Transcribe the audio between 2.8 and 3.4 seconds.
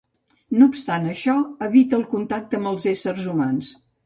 éssers